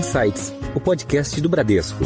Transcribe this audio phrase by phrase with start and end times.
[0.00, 1.98] Insights, o podcast do Bradesco.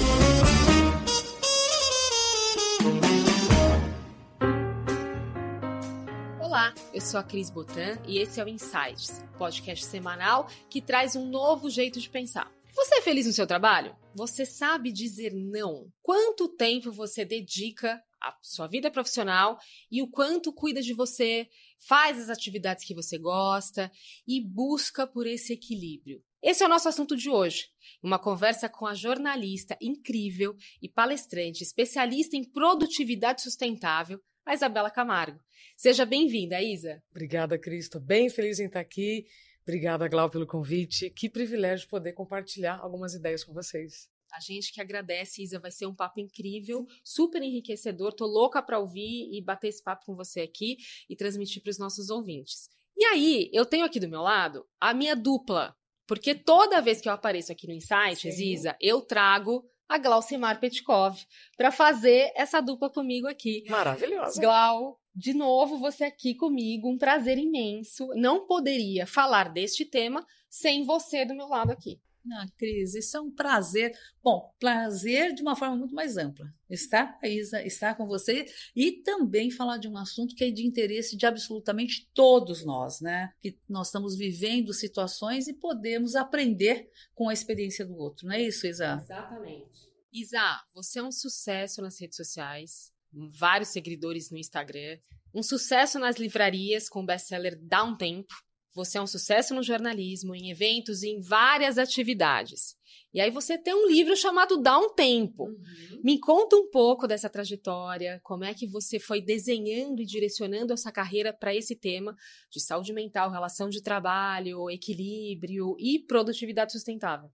[6.40, 11.14] Olá, eu sou a Cris Botan e esse é o Insights, podcast semanal que traz
[11.14, 12.50] um novo jeito de pensar.
[12.74, 13.94] Você é feliz no seu trabalho?
[14.12, 15.86] Você sabe dizer não?
[16.02, 19.56] Quanto tempo você dedica à sua vida profissional
[19.88, 23.88] e o quanto cuida de você, faz as atividades que você gosta
[24.26, 26.20] e busca por esse equilíbrio?
[26.44, 27.68] Esse é o nosso assunto de hoje.
[28.02, 35.40] Uma conversa com a jornalista incrível e palestrante especialista em produtividade sustentável, a Isabela Camargo.
[35.74, 37.02] Seja bem-vinda, Isa.
[37.10, 37.86] Obrigada, Cris.
[37.86, 39.24] Estou bem feliz em estar aqui.
[39.62, 41.08] Obrigada, Glau, pelo convite.
[41.08, 44.10] Que privilégio poder compartilhar algumas ideias com vocês.
[44.30, 48.12] A gente que agradece, Isa, vai ser um papo incrível, super enriquecedor.
[48.12, 50.76] Tô louca para ouvir e bater esse papo com você aqui
[51.08, 52.68] e transmitir para os nossos ouvintes.
[52.94, 55.74] E aí, eu tenho aqui do meu lado a minha dupla,
[56.06, 58.52] porque toda vez que eu apareço aqui no Insights, Sim.
[58.52, 61.18] Isa, eu trago a Glaucimar Petkov
[61.56, 63.64] para fazer essa dupla comigo aqui.
[63.68, 64.40] Maravilhosa.
[64.40, 68.08] Glau, de novo você aqui comigo, um prazer imenso.
[68.14, 72.00] Não poderia falar deste tema sem você do meu lado aqui.
[72.32, 73.92] Ah, Cris, isso é um prazer.
[74.22, 76.46] Bom, prazer de uma forma muito mais ampla.
[76.70, 80.66] Estar a Isa, estar com você e também falar de um assunto que é de
[80.66, 83.32] interesse de absolutamente todos nós, né?
[83.40, 88.42] Que nós estamos vivendo situações e podemos aprender com a experiência do outro, não é
[88.42, 89.00] isso, Isa?
[89.02, 89.92] Exatamente.
[90.12, 94.98] Isa, você é um sucesso nas redes sociais, vários seguidores no Instagram,
[95.34, 98.32] um sucesso nas livrarias com o best-seller Dá um Tempo.
[98.74, 102.76] Você é um sucesso no jornalismo, em eventos e em várias atividades.
[103.12, 105.44] E aí você tem um livro chamado Dá um Tempo.
[105.44, 106.00] Uhum.
[106.02, 110.90] Me conta um pouco dessa trajetória, como é que você foi desenhando e direcionando essa
[110.90, 112.16] carreira para esse tema
[112.50, 117.30] de saúde mental, relação de trabalho, equilíbrio e produtividade sustentável.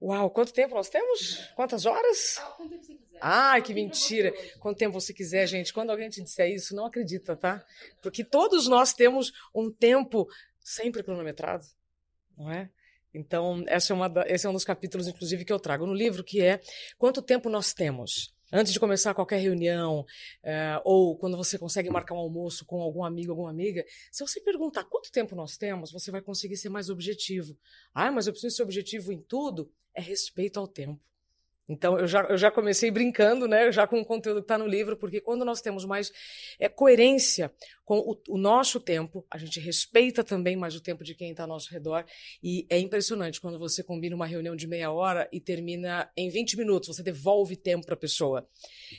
[0.00, 1.38] Uau, quanto tempo nós temos?
[1.56, 2.38] Quantas horas?
[2.38, 3.18] Ah, quanto tempo você quiser.
[3.20, 4.34] Ai, que mentira.
[4.60, 5.72] Quanto tempo você quiser, gente.
[5.72, 7.64] Quando alguém te disser isso, não acredita, tá?
[8.02, 10.28] Porque todos nós temos um tempo
[10.64, 11.64] sempre cronometrado,
[12.36, 12.70] não é?
[13.12, 15.94] Então, essa é uma da, esse é um dos capítulos, inclusive, que eu trago no
[15.94, 16.60] livro, que é
[16.98, 20.06] quanto tempo nós temos antes de começar qualquer reunião,
[20.42, 24.40] é, ou quando você consegue marcar um almoço com algum amigo, alguma amiga, se você
[24.40, 27.58] perguntar quanto tempo nós temos, você vai conseguir ser mais objetivo.
[27.92, 29.72] Ah, mas eu preciso ser objetivo em tudo?
[29.92, 31.00] É respeito ao tempo.
[31.66, 33.72] Então, eu já, eu já comecei brincando, né?
[33.72, 36.12] Já com o conteúdo que está no livro, porque quando nós temos mais
[36.58, 37.50] é, coerência
[37.84, 41.44] com o, o, nosso tempo, a gente respeita também mais o tempo de quem está
[41.44, 42.04] ao nosso redor.
[42.42, 46.56] E é impressionante quando você combina uma reunião de meia hora e termina em 20
[46.58, 48.46] minutos, você devolve tempo para a pessoa.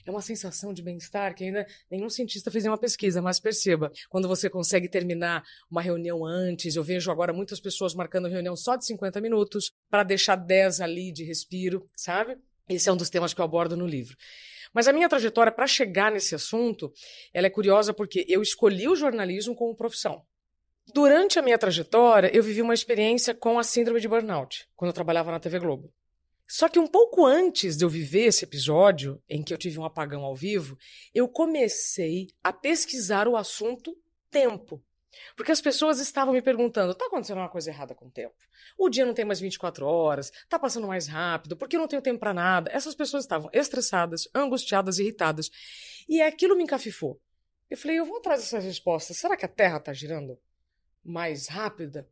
[0.03, 4.27] É uma sensação de bem-estar que ainda nenhum cientista fez uma pesquisa, mas perceba, quando
[4.27, 8.85] você consegue terminar uma reunião antes, eu vejo agora muitas pessoas marcando reunião só de
[8.85, 12.37] 50 minutos, para deixar 10 ali de respiro, sabe?
[12.67, 14.17] Esse é um dos temas que eu abordo no livro.
[14.73, 16.91] Mas a minha trajetória para chegar nesse assunto,
[17.33, 20.23] ela é curiosa porque eu escolhi o jornalismo como profissão.
[20.93, 24.93] Durante a minha trajetória, eu vivi uma experiência com a síndrome de burnout, quando eu
[24.93, 25.91] trabalhava na TV Globo.
[26.47, 29.85] Só que um pouco antes de eu viver esse episódio, em que eu tive um
[29.85, 30.77] apagão ao vivo,
[31.13, 33.97] eu comecei a pesquisar o assunto
[34.29, 34.83] tempo.
[35.35, 38.35] Porque as pessoas estavam me perguntando: está acontecendo uma coisa errada com o tempo?
[38.77, 42.01] O dia não tem mais 24 horas, está passando mais rápido, porque eu não tenho
[42.01, 42.71] tempo para nada.
[42.71, 45.49] Essas pessoas estavam estressadas, angustiadas, irritadas.
[46.07, 47.19] E aquilo me encafifou.
[47.69, 49.17] Eu falei: eu vou atrás dessas respostas.
[49.17, 50.39] Será que a Terra está girando
[51.03, 52.07] mais rápida?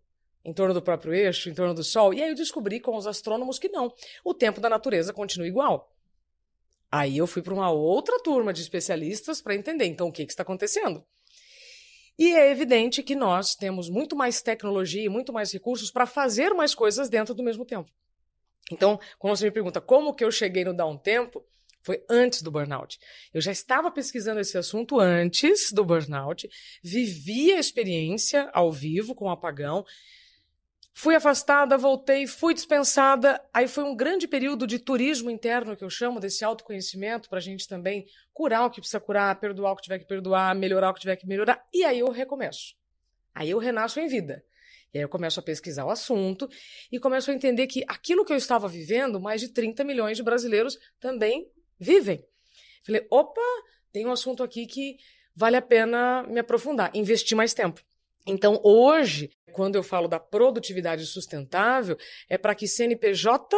[0.45, 2.13] Em torno do próprio eixo, em torno do Sol?
[2.13, 3.93] E aí eu descobri com os astrônomos que não.
[4.25, 5.89] O tempo da natureza continua igual.
[6.91, 10.31] Aí eu fui para uma outra turma de especialistas para entender então o que, que
[10.31, 11.03] está acontecendo.
[12.18, 16.53] E é evidente que nós temos muito mais tecnologia e muito mais recursos para fazer
[16.53, 17.91] mais coisas dentro do mesmo tempo.
[18.72, 21.44] Então, quando você me pergunta como que eu cheguei no um Tempo,
[21.84, 22.97] foi antes do burnout.
[23.34, 26.50] Eu já estava pesquisando esse assunto antes do burnout,
[26.81, 29.84] vivi a experiência ao vivo com o apagão,
[30.95, 33.43] Fui afastada, voltei, fui dispensada.
[33.51, 37.41] Aí foi um grande período de turismo interno, que eu chamo, desse autoconhecimento, para a
[37.41, 40.94] gente também curar o que precisa curar, perdoar o que tiver que perdoar, melhorar o
[40.94, 41.65] que tiver que melhorar.
[41.73, 42.75] E aí eu recomeço.
[43.33, 44.44] Aí eu renasço em vida.
[44.94, 46.47] E aí eu começo a pesquisar o assunto
[46.91, 50.23] e começo a entender que aquilo que eu estava vivendo, mais de 30 milhões de
[50.23, 52.23] brasileiros também vivem.
[52.85, 53.41] Falei, opa,
[53.91, 54.97] tem um assunto aqui que
[55.35, 57.83] vale a pena me aprofundar, investir mais tempo.
[58.25, 61.97] Então, hoje, quando eu falo da produtividade sustentável,
[62.29, 63.55] é para que CNPJ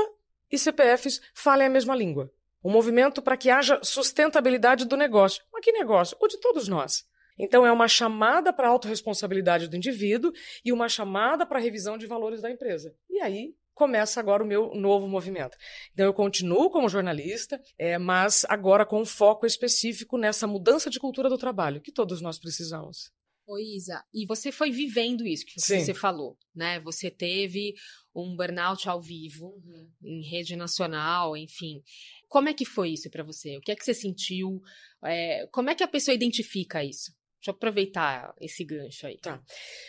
[0.52, 2.32] e CPFs falem a mesma língua.
[2.64, 5.44] Um movimento para que haja sustentabilidade do negócio.
[5.54, 6.18] Mas que negócio?
[6.20, 7.06] O de todos nós.
[7.38, 10.32] Então, é uma chamada para a autorresponsabilidade do indivíduo
[10.64, 12.96] e uma chamada para a revisão de valores da empresa.
[13.10, 15.58] E aí, começa agora o meu novo movimento.
[15.94, 21.00] Então, eu continuo como jornalista, é, mas agora com um foco específico nessa mudança de
[21.00, 23.12] cultura do trabalho, que todos nós precisamos.
[23.48, 25.80] Oi, Isa, e você foi vivendo isso que Sim.
[25.80, 26.80] você falou, né?
[26.80, 27.76] Você teve
[28.14, 29.92] um burnout ao vivo, Uhum.
[30.04, 31.84] em rede nacional, enfim.
[32.28, 33.58] Como é que foi isso para você?
[33.58, 34.62] O que é que você sentiu?
[35.04, 37.12] É, como é que a pessoa identifica isso?
[37.40, 39.20] Deixa eu aproveitar esse gancho aí.
[39.20, 39.40] Tá.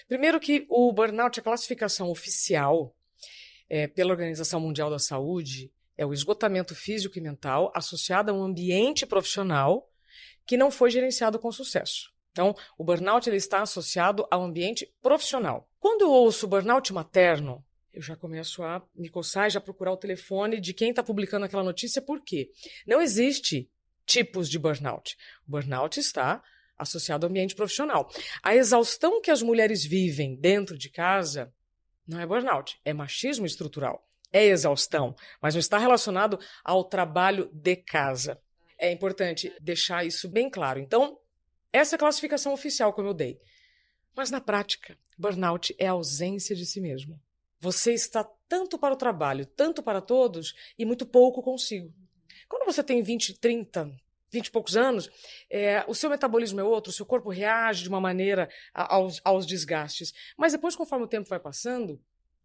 [0.06, 2.94] Primeiro que o burnout, a classificação oficial
[3.70, 8.42] é, pela Organização Mundial da Saúde, é o esgotamento físico e mental associado a um
[8.42, 9.90] ambiente profissional
[10.46, 12.14] que não foi gerenciado com sucesso.
[12.36, 15.66] Então, o burnout ele está associado ao ambiente profissional.
[15.80, 19.96] Quando eu ouço burnout materno, eu já começo a me coçar e já procurar o
[19.96, 22.50] telefone de quem está publicando aquela notícia, por quê?
[22.86, 23.70] Não existe
[24.04, 25.16] tipos de burnout.
[25.48, 26.42] O burnout está
[26.76, 28.06] associado ao ambiente profissional.
[28.42, 31.50] A exaustão que as mulheres vivem dentro de casa
[32.06, 34.06] não é burnout, é machismo estrutural.
[34.30, 38.38] É exaustão, mas não está relacionado ao trabalho de casa.
[38.78, 40.78] É importante deixar isso bem claro.
[40.78, 41.18] Então,
[41.76, 43.40] essa é a classificação oficial como eu dei.
[44.16, 47.20] Mas na prática, burnout é a ausência de si mesmo.
[47.60, 51.92] Você está tanto para o trabalho, tanto para todos e muito pouco consigo.
[52.48, 53.90] Quando você tem 20, 30,
[54.30, 55.10] 20 e poucos anos,
[55.50, 59.46] é, o seu metabolismo é outro, o seu corpo reage de uma maneira aos, aos
[59.46, 60.12] desgastes.
[60.36, 62.00] Mas depois, conforme o tempo vai passando,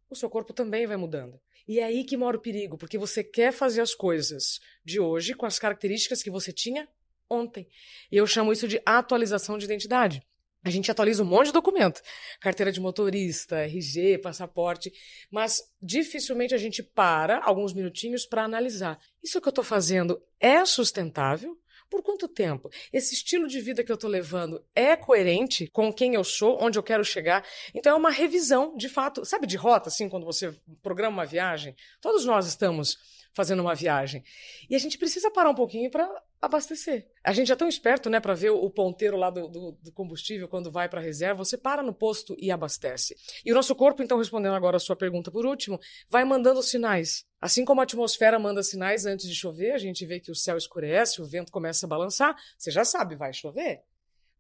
[0.10, 1.40] o seu corpo também vai mudando.
[1.68, 5.34] E é aí que mora o perigo, porque você quer fazer as coisas de hoje
[5.34, 6.88] com as características que você tinha
[7.32, 7.68] ontem.
[8.12, 10.22] E eu chamo isso de atualização de identidade.
[10.64, 12.02] A gente atualiza um monte de documento,
[12.40, 14.94] carteira de motorista, RG, passaporte,
[15.32, 19.00] mas dificilmente a gente para alguns minutinhos para analisar.
[19.24, 21.58] Isso que eu estou fazendo é sustentável?
[21.90, 22.70] Por quanto tempo?
[22.94, 26.78] Esse estilo de vida que eu estou levando é coerente com quem eu sou, onde
[26.78, 27.44] eu quero chegar?
[27.74, 31.76] Então é uma revisão, de fato, sabe de rota, assim, quando você programa uma viagem?
[32.00, 32.98] Todos nós estamos
[33.34, 34.24] fazendo uma viagem.
[34.70, 36.08] E a gente precisa parar um pouquinho para
[36.42, 37.08] abastecer.
[37.24, 40.48] A gente é tão esperto, né, para ver o ponteiro lá do, do, do combustível
[40.48, 41.46] quando vai para a reserva.
[41.46, 43.16] Você para no posto e abastece.
[43.46, 45.80] E o nosso corpo, então, respondendo agora a sua pergunta por último,
[46.10, 47.24] vai mandando sinais.
[47.40, 50.58] Assim como a atmosfera manda sinais antes de chover, a gente vê que o céu
[50.58, 52.36] escurece, o vento começa a balançar.
[52.58, 53.82] Você já sabe, vai chover.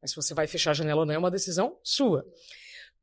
[0.01, 2.25] Mas se você vai fechar a janela ou não é uma decisão sua.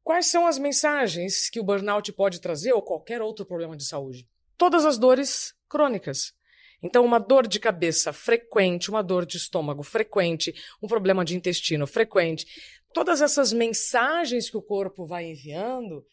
[0.03, 4.29] Quais são as mensagens que o burnout pode trazer ou qualquer outro problema de saúde?
[4.57, 6.33] Todas as dores crônicas.
[6.83, 11.87] Então, uma dor de cabeça frequente, uma dor de estômago frequente, um problema de intestino
[11.87, 12.47] frequente.
[12.93, 16.07] Todas essas mensagens que o corpo vai enviando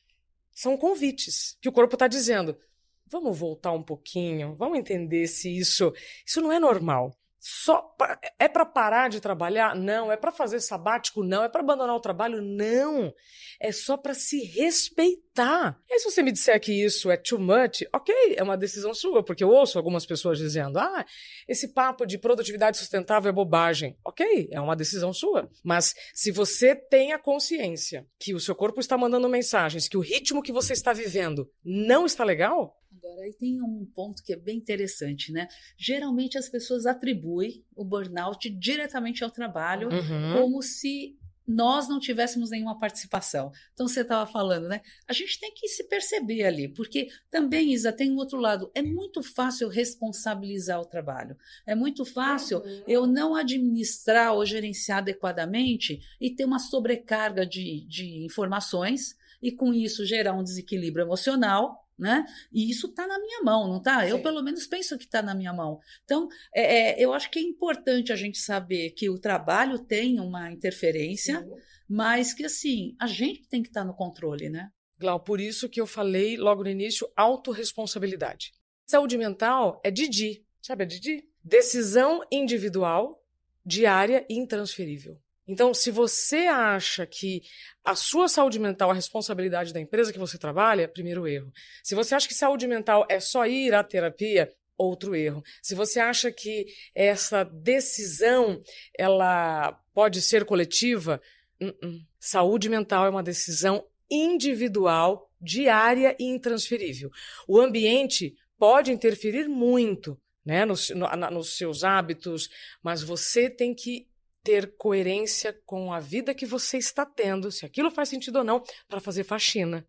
[0.52, 2.58] são convites que o corpo está dizendo:
[3.06, 5.94] vamos voltar um pouquinho, vamos entender se isso,
[6.26, 7.16] isso não é normal.
[7.48, 9.76] Só pra, é para parar de trabalhar?
[9.76, 10.12] Não.
[10.12, 11.24] É para fazer sabático?
[11.24, 11.44] Não.
[11.44, 12.42] É para abandonar o trabalho?
[12.42, 13.14] Não.
[13.62, 15.80] É só para se respeitar.
[15.88, 19.24] E se você me disser que isso é too much, ok, é uma decisão sua,
[19.24, 21.06] porque eu ouço algumas pessoas dizendo: ah,
[21.48, 23.96] esse papo de produtividade sustentável é bobagem.
[24.04, 25.48] Ok, é uma decisão sua.
[25.64, 30.02] Mas se você tem a consciência que o seu corpo está mandando mensagens, que o
[30.02, 34.36] ritmo que você está vivendo não está legal, Agora, aí tem um ponto que é
[34.36, 35.48] bem interessante, né?
[35.78, 40.34] Geralmente as pessoas atribuem o burnout diretamente ao trabalho, Uhum.
[40.34, 41.16] como se
[41.48, 43.52] nós não tivéssemos nenhuma participação.
[43.72, 44.81] Então, você estava falando, né?
[45.07, 48.72] A gente tem que se perceber ali, porque também, Isa, tem um outro lado.
[48.74, 51.38] É muito fácil responsabilizar o trabalho.
[51.68, 58.25] É muito fácil eu não administrar ou gerenciar adequadamente e ter uma sobrecarga de, de
[58.25, 61.85] informações e, com isso, gerar um desequilíbrio emocional.
[61.98, 62.25] Né?
[62.52, 64.06] E isso está na minha mão, não está?
[64.06, 65.80] Eu, pelo menos, penso que está na minha mão.
[66.04, 70.20] Então, é, é, eu acho que é importante a gente saber que o trabalho tem
[70.20, 71.48] uma interferência,
[71.88, 74.70] mas que, assim, a gente tem que estar no controle, né?
[75.00, 78.52] Glau, por isso que eu falei logo no início autorresponsabilidade.
[78.86, 81.24] Saúde mental é Didi, sabe a Didi?
[81.44, 83.24] Decisão individual,
[83.66, 85.20] diária e intransferível.
[85.48, 87.44] Então, se você acha que
[87.84, 91.52] a sua saúde mental é a responsabilidade da empresa que você trabalha, primeiro erro.
[91.84, 95.44] Se você acha que saúde mental é só ir à terapia, outro erro.
[95.62, 98.62] Se você acha que essa decisão
[98.98, 101.22] ela pode ser coletiva,
[101.62, 102.02] uh-uh.
[102.20, 107.10] saúde mental é uma decisão individual, diária e intransferível.
[107.48, 112.50] O ambiente pode interferir muito né, nos, no, na, nos seus hábitos,
[112.84, 114.08] mas você tem que
[114.46, 118.64] ter coerência com a vida que você está tendo, se aquilo faz sentido ou não,
[118.88, 119.86] para fazer faxina.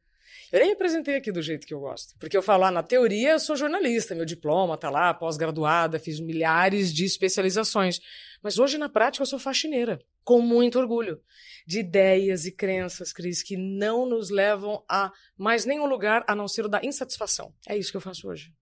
[0.51, 2.15] Eu nem me apresentei aqui do jeito que eu gosto.
[2.19, 6.19] Porque eu falo, ah, na teoria eu sou jornalista, meu diploma tá lá, pós-graduada, fiz
[6.21, 8.01] milhares de especializações.
[8.43, 10.01] Mas hoje, na prática, eu sou faxineira.
[10.25, 11.21] com muito orgulho,
[11.67, 16.49] de ideias e crenças, Cris, que não nos levam a mais nenhum lugar a não
[16.49, 17.55] ser o da insatisfação.
[17.69, 18.53] É isso que eu faço hoje.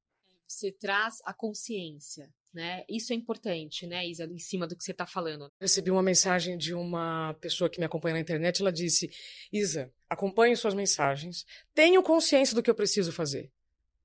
[0.46, 2.84] Você traz a consciência, né?
[2.88, 5.50] Isso é importante, né, Isa, em cima do que você está falando.
[5.60, 8.62] Recebi uma mensagem de uma pessoa que me acompanha na internet.
[8.62, 9.10] Ela disse:
[9.52, 11.44] Isa, acompanhe suas mensagens,
[11.74, 13.50] tenho consciência do que eu preciso fazer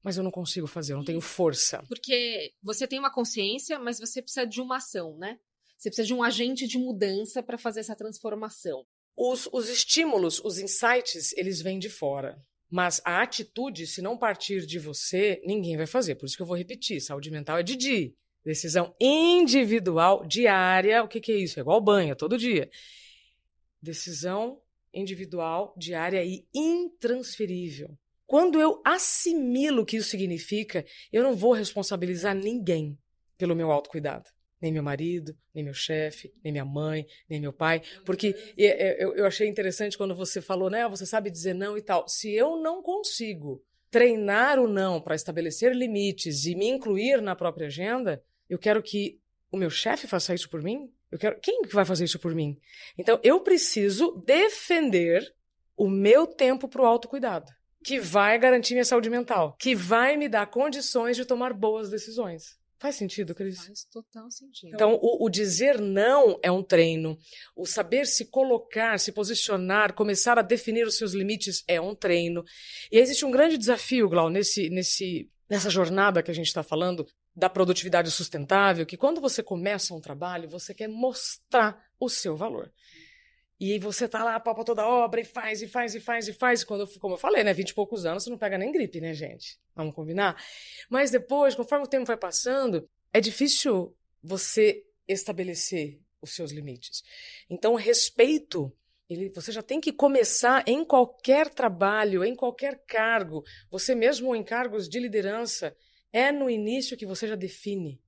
[0.01, 1.83] mas eu não consigo fazer, eu não tenho força.
[1.87, 5.37] Porque você tem uma consciência, mas você precisa de uma ação, né?
[5.77, 8.85] Você precisa de um agente de mudança para fazer essa transformação.
[9.15, 12.41] Os, os estímulos, os insights, eles vêm de fora.
[12.69, 16.15] Mas a atitude, se não partir de você, ninguém vai fazer.
[16.15, 18.13] Por isso que eu vou repetir: saúde mental é de dia.
[18.43, 21.03] Decisão individual, diária.
[21.03, 21.59] O que, que é isso?
[21.59, 22.69] É igual banho, todo dia.
[23.81, 24.61] Decisão
[24.93, 27.97] individual, diária e intransferível.
[28.25, 32.97] Quando eu assimilo o que isso significa, eu não vou responsabilizar ninguém
[33.37, 34.29] pelo meu autocuidado.
[34.61, 37.81] Nem meu marido, nem meu chefe, nem minha mãe, nem meu pai.
[38.05, 40.87] Porque eu achei interessante quando você falou, né?
[40.89, 42.07] Você sabe dizer não e tal.
[42.07, 47.67] Se eu não consigo treinar o não para estabelecer limites e me incluir na própria
[47.67, 49.19] agenda, eu quero que
[49.51, 50.91] o meu chefe faça isso por mim?
[51.11, 52.59] Eu quero quem vai fazer isso por mim?
[52.97, 55.33] Então eu preciso defender
[55.75, 57.51] o meu tempo para o autocuidado
[57.83, 62.58] que vai garantir minha saúde mental, que vai me dar condições de tomar boas decisões.
[62.79, 63.65] Faz sentido, Cris?
[63.65, 64.73] Faz total sentido.
[64.73, 67.17] Então, o, o, dizer não é um treino.
[67.53, 72.43] O saber se colocar, se posicionar, começar a definir os seus limites é um treino.
[72.89, 77.05] E existe um grande desafio, Glau, nesse, nesse, nessa jornada que a gente está falando
[77.35, 82.71] da produtividade sustentável, que quando você começa um trabalho, você quer mostrar o seu valor.
[83.59, 86.63] E você tá lá, papa toda obra, e faz, e faz, e faz, e faz.
[86.63, 87.53] Quando, como eu falei, né?
[87.53, 89.59] Vinte e poucos anos, você não pega nem gripe, né, gente?
[89.75, 90.41] Vamos combinar?
[90.89, 97.03] Mas depois, conforme o tempo vai passando, é difícil você estabelecer os seus limites.
[97.49, 98.71] Então, respeito,
[99.09, 104.43] ele, você já tem que começar em qualquer trabalho, em qualquer cargo, você mesmo em
[104.43, 105.75] cargos de liderança,
[106.13, 108.01] é no início que você já define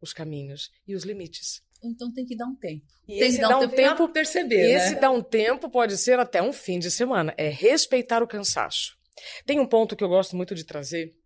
[0.00, 2.84] os caminhos e os limites então tem que dar um tempo.
[3.06, 4.70] E tem esse que dar um, um tempo para perceber.
[4.70, 5.00] Esse né?
[5.00, 7.34] dá um tempo pode ser até um fim de semana.
[7.36, 8.96] É respeitar o cansaço.
[9.44, 11.16] Tem um ponto que eu gosto muito de trazer,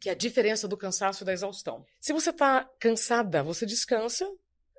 [0.00, 1.84] que é a diferença do cansaço e da exaustão.
[2.00, 4.30] Se você está cansada, você descansa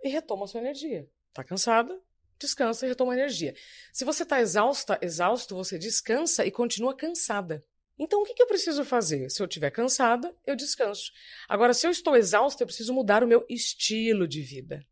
[0.03, 1.07] e retoma a sua energia.
[1.29, 1.99] Está cansada,
[2.39, 3.55] descansa e retoma a energia.
[3.93, 7.63] Se você está exausta, exausto, você descansa e continua cansada.
[7.97, 9.29] Então, o que, que eu preciso fazer?
[9.29, 11.11] Se eu estiver cansada, eu descanso.
[11.47, 14.83] Agora, se eu estou exausta, eu preciso mudar o meu estilo de vida.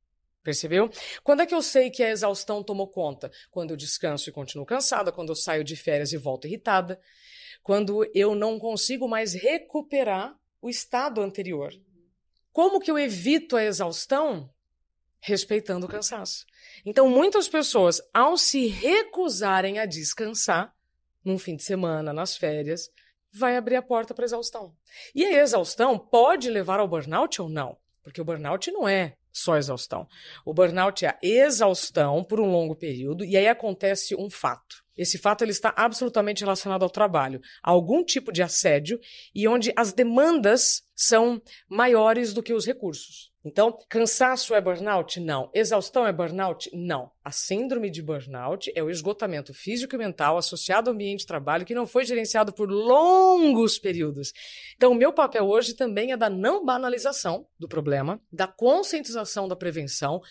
[0.50, 0.89] Percebeu?
[1.24, 3.32] Quando é que eu sei que a exaustão tomou conta?
[3.51, 7.00] Quando eu descanso e continuo cansada, quando eu saio de férias e volto irritada,
[7.62, 11.72] quando eu não consigo mais recuperar o estado anterior.
[12.51, 14.50] Como que eu evito a exaustão?
[15.20, 16.48] Respeitando o cansaço.
[16.84, 20.74] Então, muitas pessoas, ao se recusarem a descansar,
[21.24, 22.89] num fim de semana, nas férias,
[23.32, 24.75] vai abrir a porta para exaustão.
[25.13, 27.77] E a exaustão pode levar ao burnout ou não?
[28.01, 30.08] Porque o burnout não é só exaustão.
[30.46, 34.84] O burnout é a exaustão por um longo período e aí acontece um fato.
[34.98, 39.00] Esse fato ele está absolutamente relacionado ao trabalho, a algum tipo de assédio
[39.34, 43.28] e onde as demandas são maiores do que os recursos.
[43.43, 45.19] Então, cansaço é burnout?
[45.19, 45.50] Não.
[45.53, 46.69] Exaustão é burnout?
[46.74, 47.10] Não.
[47.24, 51.65] A síndrome de burnout é o esgotamento físico e mental associado ao ambiente de trabalho
[51.65, 54.34] que não foi gerenciado por longos períodos.
[54.75, 59.55] Então, o meu papel hoje também é da não banalização do problema, da conscientização da
[59.55, 60.22] prevenção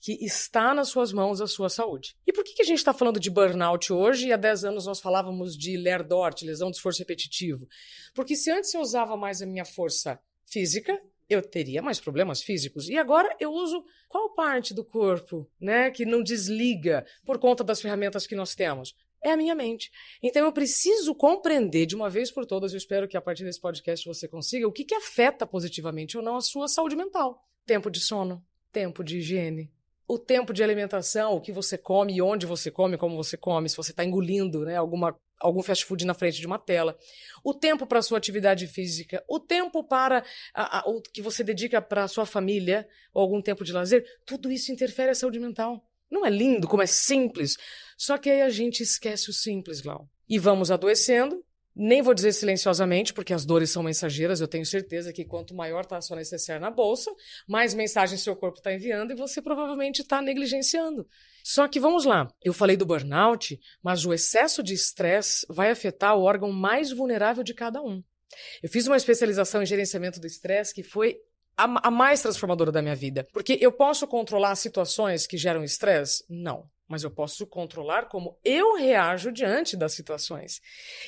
[0.00, 2.16] que está nas suas mãos a sua saúde.
[2.26, 4.86] E por que, que a gente está falando de burnout hoje e há 10 anos
[4.86, 7.68] nós falávamos de LERDORT, lesão de esforço repetitivo?
[8.14, 10.98] Porque se antes eu usava mais a minha força física,
[11.30, 12.88] eu teria mais problemas físicos.
[12.88, 17.80] E agora eu uso qual parte do corpo, né, que não desliga por conta das
[17.80, 18.94] ferramentas que nós temos?
[19.22, 19.90] É a minha mente.
[20.22, 23.60] Então eu preciso compreender de uma vez por todas, eu espero que a partir desse
[23.60, 27.40] podcast você consiga, o que, que afeta positivamente ou não a sua saúde mental.
[27.64, 29.70] Tempo de sono, tempo de higiene,
[30.12, 33.76] o tempo de alimentação, o que você come, onde você come, como você come, se
[33.76, 36.98] você está engolindo né, alguma, algum fast food na frente de uma tela,
[37.44, 41.80] o tempo para sua atividade física, o tempo para a, a, o que você dedica
[41.80, 45.80] para a sua família, ou algum tempo de lazer, tudo isso interfere a saúde mental.
[46.10, 47.56] Não é lindo, como é simples.
[47.96, 50.08] Só que aí a gente esquece o simples, Glau.
[50.28, 51.44] E vamos adoecendo,
[51.82, 54.38] nem vou dizer silenciosamente, porque as dores são mensageiras.
[54.38, 57.10] Eu tenho certeza que quanto maior está a sua necessária na bolsa,
[57.48, 61.08] mais mensagens seu corpo está enviando e você provavelmente está negligenciando.
[61.42, 66.14] Só que vamos lá, eu falei do burnout, mas o excesso de estresse vai afetar
[66.14, 68.02] o órgão mais vulnerável de cada um.
[68.62, 71.16] Eu fiz uma especialização em gerenciamento do estresse que foi
[71.56, 73.26] a, a mais transformadora da minha vida.
[73.32, 76.24] Porque eu posso controlar situações que geram estresse?
[76.28, 80.60] Não mas eu posso controlar como eu reajo diante das situações.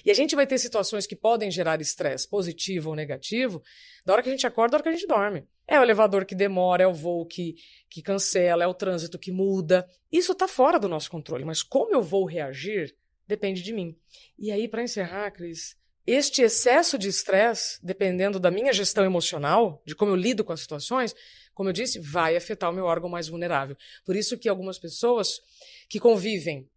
[0.05, 3.61] E a gente vai ter situações que podem gerar estresse, positivo ou negativo,
[4.07, 5.45] da hora que a gente acorda, da hora que a gente dorme.
[5.67, 7.57] É o elevador que demora, é o voo que,
[7.91, 9.85] que cancela, é o trânsito que muda.
[10.11, 12.95] Isso está fora do nosso controle, mas como eu vou reagir
[13.27, 13.97] depende de mim.
[14.39, 19.97] E aí, para encerrar, Cris, este excesso de estresse, dependendo da minha gestão emocional, de
[19.97, 21.15] como eu lido com as situações,
[21.55, 23.77] como eu disse, vai afetar o meu órgão mais vulnerável.
[24.05, 25.41] Por isso que algumas pessoas
[25.89, 26.69] que convivem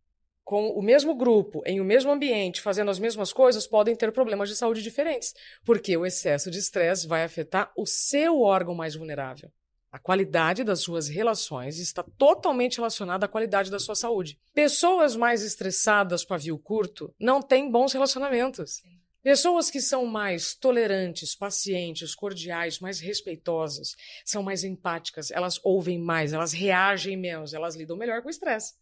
[0.43, 4.47] com o mesmo grupo, em o mesmo ambiente, fazendo as mesmas coisas, podem ter problemas
[4.47, 9.51] de saúde diferentes, porque o excesso de estresse vai afetar o seu órgão mais vulnerável.
[9.91, 14.37] A qualidade das suas relações está totalmente relacionada à qualidade da sua saúde.
[14.53, 18.81] Pessoas mais estressadas, pavio curto, não têm bons relacionamentos.
[18.81, 18.99] Sim.
[19.25, 26.31] Pessoas que são mais tolerantes, pacientes, cordiais, mais respeitosas, são mais empáticas, elas ouvem mais,
[26.31, 28.75] elas reagem menos, elas lidam melhor com o estresse.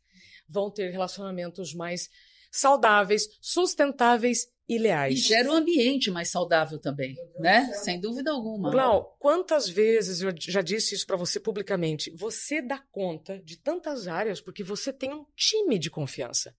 [0.46, 2.10] Vão ter relacionamentos mais
[2.52, 5.14] saudáveis, sustentáveis e leais.
[5.18, 7.72] E gera um ambiente mais saudável também, né?
[7.76, 8.70] Sem dúvida alguma.
[8.70, 12.12] Glau, quantas vezes eu já disse isso para você publicamente?
[12.18, 16.54] Você dá conta de tantas áreas porque você tem um time de confiança.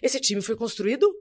[0.00, 1.12] Esse time foi construído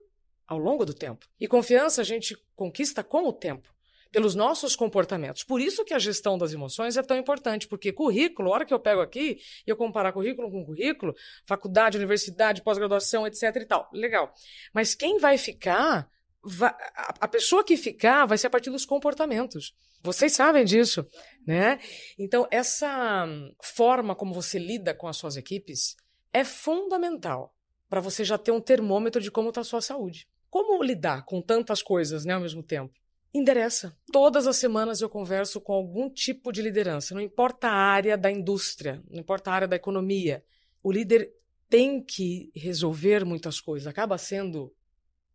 [0.48, 1.28] ao longo do tempo.
[1.40, 3.74] E confiança a gente conquista com o tempo,
[4.14, 5.44] pelos nossos comportamentos.
[5.44, 8.74] Por isso que a gestão das emoções é tão importante, porque currículo, a hora que
[8.74, 13.90] eu pego aqui e eu comparar currículo com currículo, faculdade, universidade, pós-graduação, etc e tal,
[13.92, 14.32] legal.
[14.72, 16.08] Mas quem vai ficar,
[16.44, 16.76] vai,
[17.20, 19.76] a pessoa que ficar vai ser a partir dos comportamentos.
[20.04, 21.08] Vocês sabem disso,
[21.48, 21.80] né?
[22.20, 23.26] Então, essa
[23.64, 25.96] forma como você lida com as suas equipes
[26.32, 27.56] é fundamental
[27.90, 30.28] para você já ter um termômetro de como está a sua saúde.
[30.54, 32.94] Como lidar com tantas coisas né, ao mesmo tempo?
[33.34, 33.98] Endereça.
[34.12, 38.30] Todas as semanas eu converso com algum tipo de liderança, não importa a área da
[38.30, 40.46] indústria, não importa a área da economia.
[40.84, 41.34] O líder
[41.68, 44.72] tem que resolver muitas coisas, acaba sendo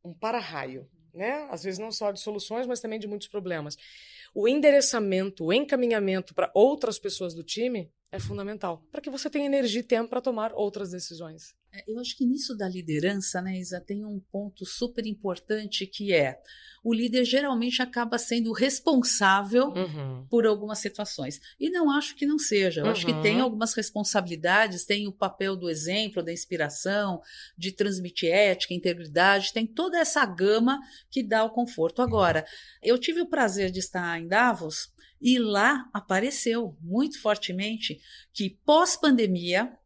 [0.04, 1.48] um para-raio, né?
[1.50, 3.76] Às vezes não só de soluções, mas também de muitos problemas.
[4.32, 9.46] O endereçamento, o encaminhamento para outras pessoas do time é fundamental, para que você tenha
[9.46, 11.58] energia e tempo para tomar outras decisões.
[11.72, 16.12] É, eu acho que nisso da liderança, né, Isa, tem um ponto super importante que
[16.12, 16.40] é
[16.83, 20.26] o líder geralmente acaba sendo responsável uhum.
[20.31, 21.40] por algumas situações.
[21.59, 22.81] E não acho que não seja.
[22.81, 22.92] Eu uhum.
[22.92, 23.42] acho que tem uhum.
[23.42, 27.20] algumas responsabilidades, tem o papel do exemplo, da inspiração,
[27.57, 30.78] de transmitir ética, integridade, tem toda essa gama
[31.11, 32.00] que dá o conforto.
[32.00, 32.46] Agora,
[32.83, 38.00] eu tive o prazer de estar em Davos e lá apareceu muito fortemente
[38.33, 39.76] que pós-pandemia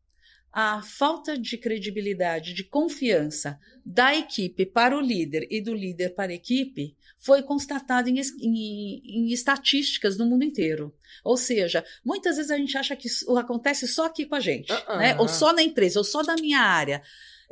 [0.53, 6.31] a falta de credibilidade, de confiança da equipe para o líder e do líder para
[6.31, 10.95] a equipe foi constatada em, em, em, estatísticas no mundo inteiro.
[11.25, 14.73] Ou seja, muitas vezes a gente acha que isso acontece só aqui com a gente,
[14.73, 14.99] uh -uh.
[14.99, 15.17] né?
[15.19, 17.03] ou só na empresa, ou só da minha área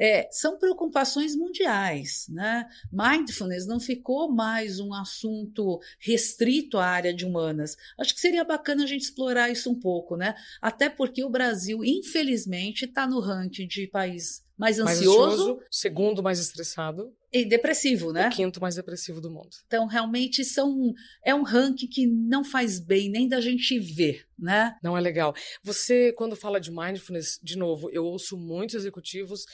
[0.00, 2.26] é, são preocupações mundiais.
[2.30, 2.66] Né?
[2.90, 7.76] Mindfulness não ficou mais um assunto restrito à área de humanas.
[7.98, 10.34] Acho que seria bacana a gente explorar isso um pouco, né?
[10.62, 16.22] Até porque o Brasil, infelizmente, está no ranking de país mais ansioso, mais ansioso, segundo
[16.22, 18.28] mais estressado e depressivo, né?
[18.28, 19.48] O quinto mais depressivo do mundo.
[19.66, 20.92] Então, realmente são
[21.24, 24.76] é um ranking que não faz bem nem da gente ver, né?
[24.82, 25.34] Não é legal.
[25.62, 29.46] Você quando fala de mindfulness, de novo, eu ouço muitos executivos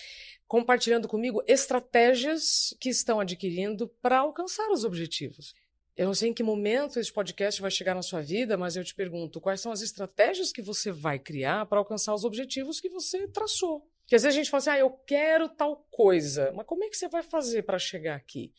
[0.46, 5.54] compartilhando comigo estratégias que estão adquirindo para alcançar os objetivos.
[5.96, 8.84] Eu não sei em que momento esse podcast vai chegar na sua vida, mas eu
[8.84, 12.88] te pergunto, quais são as estratégias que você vai criar para alcançar os objetivos que
[12.90, 13.80] você traçou?
[14.02, 16.88] Porque às vezes a gente fala assim, ah, eu quero tal coisa, mas como é
[16.88, 18.52] que você vai fazer para chegar aqui?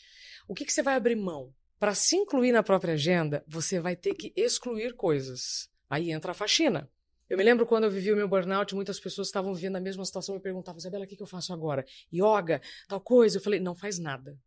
[0.47, 1.53] O que, que você vai abrir mão?
[1.79, 5.69] Para se incluir na própria agenda, você vai ter que excluir coisas.
[5.87, 6.89] Aí entra a faxina.
[7.29, 10.05] Eu me lembro quando eu vivi o meu burnout, muitas pessoas estavam vivendo a mesma
[10.05, 11.85] situação e me perguntavam, Isabela, o que, que eu faço agora?
[12.13, 13.37] Yoga, tal coisa.
[13.37, 14.37] Eu falei, não faz nada.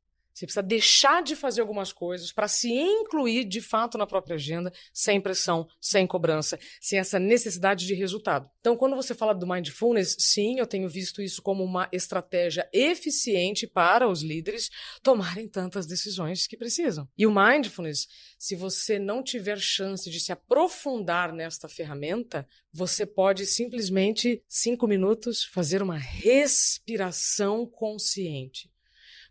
[0.40, 4.72] Você precisa deixar de fazer algumas coisas para se incluir de fato na própria agenda,
[4.90, 8.48] sem pressão, sem cobrança, sem essa necessidade de resultado.
[8.58, 13.66] Então, quando você fala do mindfulness, sim, eu tenho visto isso como uma estratégia eficiente
[13.66, 14.70] para os líderes
[15.02, 17.06] tomarem tantas decisões que precisam.
[17.18, 23.44] E o mindfulness, se você não tiver chance de se aprofundar nesta ferramenta, você pode
[23.44, 28.70] simplesmente, cinco minutos, fazer uma respiração consciente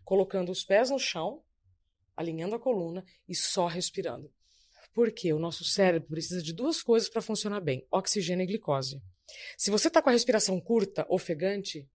[0.04, 1.42] colocando os pés no chão,
[2.16, 4.32] alinhando a coluna e só respirando.
[4.92, 9.00] Porque o nosso cérebro precisa de duas coisas para funcionar bem: oxigênio e glicose.
[9.56, 11.88] Se você está com a respiração curta, ofegante,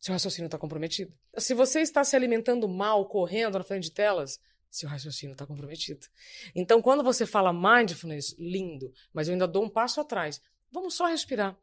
[0.00, 1.14] seu raciocínio está comprometido.
[1.38, 5.46] Se você está se alimentando mal, correndo na frente de telas, se o raciocínio está
[5.46, 6.06] comprometido.
[6.54, 10.40] Então, quando você fala mindfulness, lindo, mas eu ainda dou um passo atrás.
[10.72, 11.56] Vamos só respirar.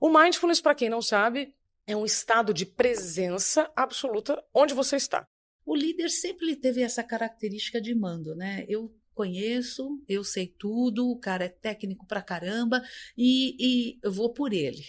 [0.00, 1.54] O mindfulness, para quem não sabe,
[1.86, 5.28] é um estado de presença absoluta onde você está.
[5.64, 8.64] O líder sempre teve essa característica de mando, né?
[8.68, 12.82] Eu conheço, eu sei tudo, o cara é técnico pra caramba
[13.16, 14.84] e, e eu vou por ele.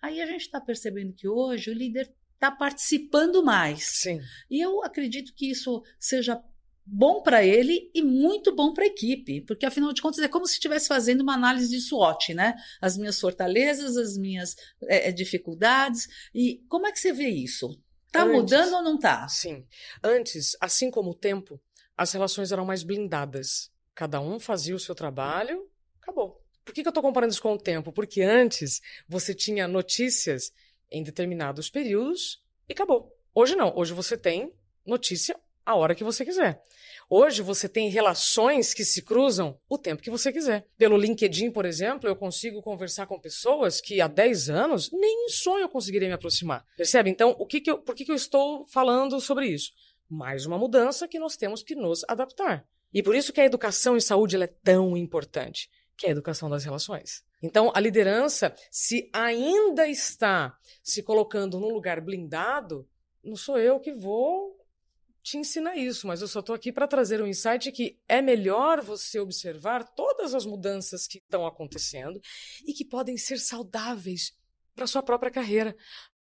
[0.00, 3.84] Aí a gente está percebendo que hoje o líder está participando mais.
[3.84, 4.20] Sim.
[4.50, 6.40] E eu acredito que isso seja
[6.86, 10.46] bom para ele e muito bom para a equipe, porque afinal de contas é como
[10.46, 12.54] se estivesse fazendo uma análise de SWOT, né?
[12.80, 17.80] As minhas fortalezas, as minhas é, dificuldades e como é que você vê isso?
[18.14, 19.26] Tá Antes, mudando ou não tá?
[19.26, 19.66] Sim.
[20.00, 21.60] Antes, assim como o tempo,
[21.96, 23.72] as relações eram mais blindadas.
[23.92, 25.68] Cada um fazia o seu trabalho,
[26.00, 26.40] acabou.
[26.64, 27.92] Por que, que eu estou comparando isso com o tempo?
[27.92, 30.52] Porque antes você tinha notícias
[30.92, 33.12] em determinados períodos e acabou.
[33.34, 33.76] Hoje não.
[33.76, 34.54] Hoje você tem
[34.86, 36.62] notícia a hora que você quiser.
[37.08, 40.66] Hoje você tem relações que se cruzam o tempo que você quiser.
[40.76, 45.28] Pelo LinkedIn, por exemplo, eu consigo conversar com pessoas que há 10 anos nem em
[45.28, 46.64] sonho eu conseguiria me aproximar.
[46.76, 47.10] Percebe?
[47.10, 49.72] Então, o que que eu, por que, que eu estou falando sobre isso?
[50.08, 52.66] Mais uma mudança que nós temos que nos adaptar.
[52.92, 56.48] E por isso que a educação em saúde é tão importante, que é a educação
[56.48, 57.24] das relações.
[57.42, 62.88] Então, a liderança, se ainda está se colocando num lugar blindado,
[63.22, 64.63] não sou eu que vou
[65.24, 68.82] te ensina isso, mas eu só estou aqui para trazer um insight que é melhor
[68.82, 72.20] você observar todas as mudanças que estão acontecendo
[72.66, 74.36] e que podem ser saudáveis
[74.74, 75.74] para sua própria carreira.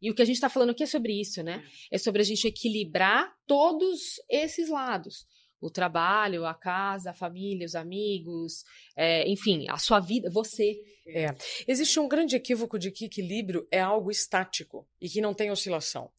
[0.02, 1.64] E o que a gente está falando aqui é sobre isso, né?
[1.92, 5.28] É sobre a gente equilibrar todos esses lados
[5.60, 8.64] o trabalho, a casa, a família, os amigos,
[8.96, 10.80] é, enfim, a sua vida, você.
[11.08, 11.28] É.
[11.68, 16.12] Existe um grande equívoco de que equilíbrio é algo estático e que não tem oscilação.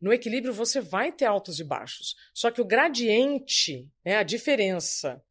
[0.00, 5.22] No equilíbrio você vai ter altos e baixos, só que o gradiente, né, a diferença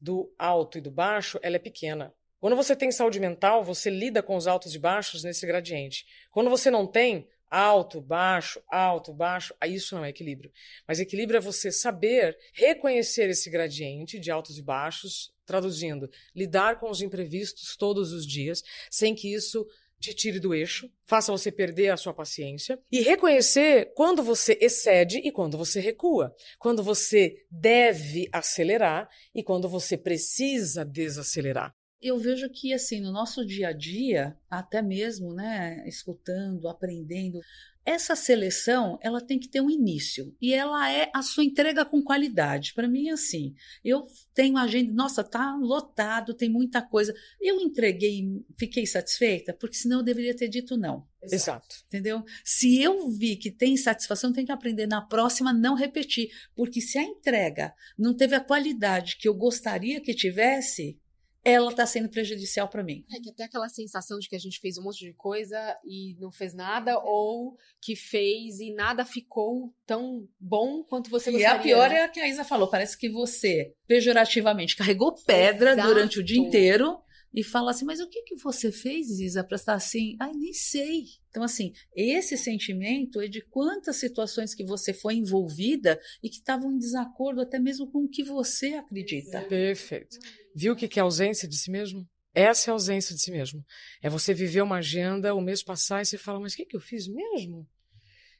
[0.00, 2.14] do alto e do baixo, ela é pequena.
[2.38, 6.06] Quando você tem saúde mental, você lida com os altos e baixos nesse gradiente.
[6.30, 10.52] Quando você não tem, alto, baixo, alto, baixo, isso não é equilíbrio.
[10.86, 16.90] Mas equilíbrio é você saber reconhecer esse gradiente de altos e baixos, traduzindo, lidar com
[16.90, 19.66] os imprevistos todos os dias, sem que isso
[19.98, 25.18] te tire do eixo, faça você perder a sua paciência e reconhecer quando você excede
[25.18, 31.74] e quando você recua, quando você deve acelerar e quando você precisa desacelerar
[32.06, 37.40] eu vejo que assim no nosso dia a dia, até mesmo, né, escutando, aprendendo,
[37.86, 42.02] essa seleção ela tem que ter um início e ela é a sua entrega com
[42.02, 42.74] qualidade.
[42.74, 47.14] Para mim, assim, eu tenho agenda, nossa, tá lotado, tem muita coisa.
[47.40, 48.24] Eu entreguei,
[48.58, 51.06] fiquei satisfeita, porque senão eu deveria ter dito não.
[51.22, 51.76] Exato.
[51.86, 52.24] Entendeu?
[52.44, 56.98] Se eu vi que tem satisfação, tem que aprender na próxima não repetir, porque se
[56.98, 60.98] a entrega não teve a qualidade que eu gostaria que tivesse,
[61.46, 63.04] ela está sendo prejudicial para mim.
[63.08, 66.16] É que até aquela sensação de que a gente fez um monte de coisa e
[66.18, 71.56] não fez nada, ou que fez e nada ficou tão bom quanto você gostaria.
[71.56, 71.98] E a pior né?
[71.98, 75.86] é a que a Isa falou, parece que você, pejorativamente, carregou pedra Exato.
[75.86, 76.98] durante o dia inteiro
[77.32, 80.16] e fala assim, mas o que, que você fez, Isa, para estar assim?
[80.18, 81.04] Ai, nem sei.
[81.30, 86.72] Então, assim, esse sentimento é de quantas situações que você foi envolvida e que estavam
[86.72, 89.42] em desacordo até mesmo com o que você acredita.
[89.42, 90.18] Perfeito.
[90.58, 92.08] Viu o que é ausência de si mesmo?
[92.32, 93.62] Essa é a ausência de si mesmo.
[94.00, 96.74] É você viver uma agenda, o mês passar e você fala, mas o que, que
[96.74, 97.68] eu fiz mesmo?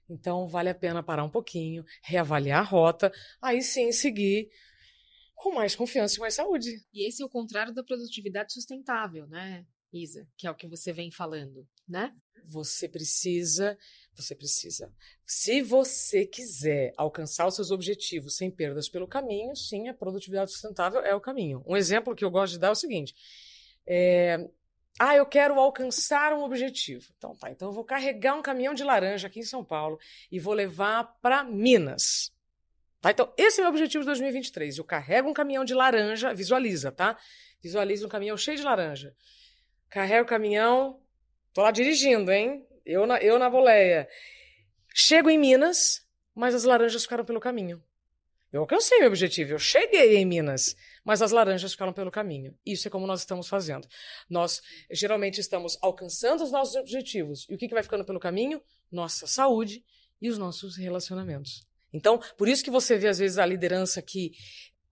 [0.09, 4.49] Então, vale a pena parar um pouquinho, reavaliar a rota, aí sim seguir
[5.35, 6.83] com mais confiança e mais saúde.
[6.91, 10.27] E esse é o contrário da produtividade sustentável, né, Isa?
[10.39, 12.15] Que é o que você vem falando, né?
[12.45, 13.77] Você precisa,
[14.15, 14.93] você precisa.
[15.27, 21.01] Se você quiser alcançar os seus objetivos sem perdas pelo caminho, sim, a produtividade sustentável
[21.01, 21.63] é o caminho.
[21.67, 23.15] Um exemplo que eu gosto de dar é o seguinte:
[23.87, 24.49] é,
[24.99, 27.13] ah, eu quero alcançar um objetivo.
[27.19, 29.99] Então tá, então eu vou carregar um caminhão de laranja aqui em São Paulo
[30.31, 32.33] e vou levar para Minas.
[33.01, 33.11] Tá?
[33.11, 34.79] Então, esse é o meu objetivo de 2023.
[34.79, 37.19] Eu carrego um caminhão de laranja, visualiza, tá?
[37.61, 39.15] Visualiza um caminhão cheio de laranja.
[39.89, 41.01] Carrego o caminhão,
[41.57, 42.67] tô lá dirigindo, hein?
[42.85, 44.07] Eu na, eu na boleia.
[44.95, 47.83] Chego em Minas, mas as laranjas ficaram pelo caminho.
[48.53, 52.55] Eu alcancei meu objetivo, eu cheguei em Minas, mas as laranjas ficaram pelo caminho.
[52.65, 53.89] Isso é como nós estamos fazendo.
[54.29, 57.47] Nós geralmente estamos alcançando os nossos objetivos.
[57.49, 58.63] E o que, que vai ficando pelo caminho?
[58.93, 59.83] Nossa saúde
[60.21, 61.67] e os nossos relacionamentos.
[61.91, 64.33] Então, por isso que você vê, às vezes, a liderança que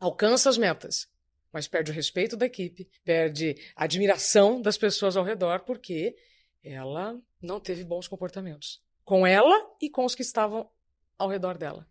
[0.00, 1.09] alcança as metas,
[1.53, 6.16] mas perde o respeito da equipe, perde a admiração das pessoas ao redor, porque
[6.64, 8.83] ela não teve bons comportamentos.
[9.05, 10.68] Com ela e com os que estavam
[11.18, 11.87] ao redor dela.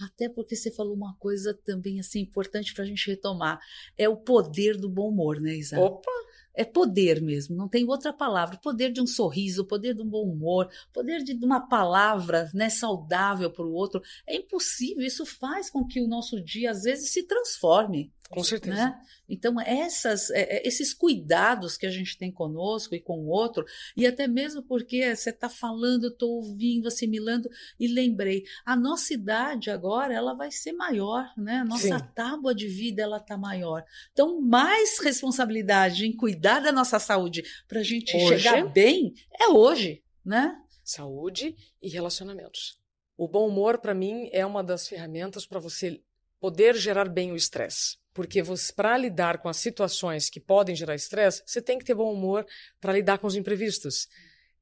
[0.00, 3.60] Até porque você falou uma coisa também assim importante para a gente retomar.
[3.98, 5.78] É o poder do bom humor, né, Isa?
[5.80, 6.10] Opa!
[6.54, 8.58] É poder mesmo, não tem outra palavra.
[8.58, 13.50] Poder de um sorriso, poder de um bom humor, poder de uma palavra né, saudável
[13.50, 14.02] para o outro.
[14.26, 18.12] É impossível, isso faz com que o nosso dia, às vezes, se transforme.
[18.32, 18.74] Com certeza.
[18.74, 19.00] Né?
[19.28, 23.64] Então, essas, é, é, esses cuidados que a gente tem conosco e com o outro,
[23.96, 29.14] e até mesmo porque você está falando, eu estou ouvindo, assimilando, e lembrei, a nossa
[29.14, 31.56] idade agora ela vai ser maior, né?
[31.56, 32.08] A nossa Sim.
[32.14, 33.84] tábua de vida ela está maior.
[34.12, 39.48] Então, mais responsabilidade em cuidar da nossa saúde para a gente hoje, chegar bem é
[39.48, 40.58] hoje, né?
[40.82, 42.78] Saúde e relacionamentos.
[43.16, 46.02] O bom humor, para mim, é uma das ferramentas para você
[46.40, 48.01] poder gerar bem o estresse.
[48.14, 48.42] Porque
[48.76, 52.46] para lidar com as situações que podem gerar estresse, você tem que ter bom humor
[52.80, 54.08] para lidar com os imprevistos.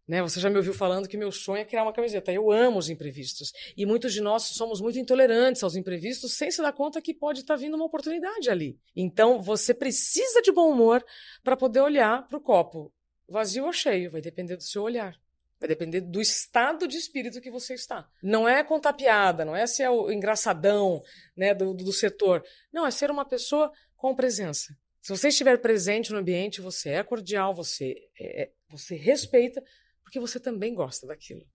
[0.06, 0.22] Né?
[0.22, 2.32] Você já me ouviu falando que meu sonho é criar uma camiseta.
[2.32, 3.52] Eu amo os imprevistos.
[3.76, 7.40] E muitos de nós somos muito intolerantes aos imprevistos, sem se dar conta que pode
[7.40, 8.76] estar tá vindo uma oportunidade ali.
[8.94, 11.04] Então, você precisa de bom humor
[11.44, 12.92] para poder olhar para o copo
[13.28, 14.10] vazio ou cheio.
[14.10, 15.16] Vai depender do seu olhar.
[15.60, 18.08] Vai depender do estado de espírito que você está.
[18.22, 21.02] Não é contar piada, não é ser o engraçadão
[21.36, 22.42] né, do, do setor.
[22.72, 24.74] Não, é ser uma pessoa com presença.
[25.02, 29.62] Se você estiver presente no ambiente, você é cordial, você, é, é você respeita,
[30.02, 31.46] porque você também gosta daquilo.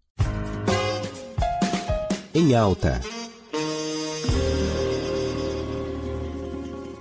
[2.31, 3.01] Em alta.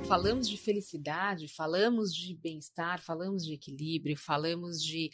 [0.06, 5.10] Falamos de felicidade, falamos de bem-estar, falamos de equilíbrio, falamos de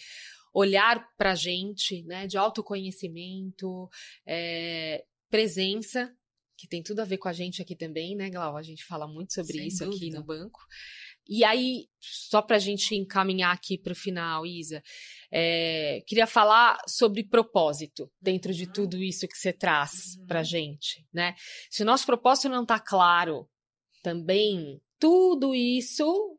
[0.53, 3.89] olhar para a gente, né, de autoconhecimento,
[4.27, 6.13] é, presença,
[6.57, 8.57] que tem tudo a ver com a gente aqui também, né, Glau?
[8.57, 10.05] A gente fala muito sobre Sem isso dúvida.
[10.05, 10.61] aqui no banco.
[11.27, 14.83] E aí, só para a gente encaminhar aqui para o final, Isa,
[15.31, 20.27] é, queria falar sobre propósito dentro de tudo isso que você traz uhum.
[20.27, 21.35] para gente, né?
[21.71, 23.49] Se o nosso propósito não está claro,
[24.03, 26.39] também tudo isso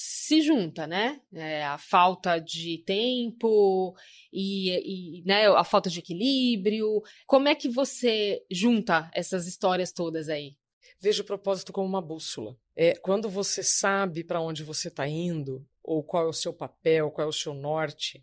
[0.00, 1.20] se junta, né?
[1.32, 3.96] É, a falta de tempo
[4.32, 7.02] e, e né, a falta de equilíbrio.
[7.26, 10.56] Como é que você junta essas histórias todas aí?
[11.00, 12.56] Veja o propósito como uma bússola.
[12.76, 17.10] É, quando você sabe para onde você está indo, ou qual é o seu papel,
[17.10, 18.22] qual é o seu norte,